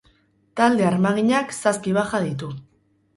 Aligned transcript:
Talde 0.61 0.87
armaginak 0.91 1.53
zazpi 1.57 1.93
baja 1.99 2.23
ditu. 2.25 2.51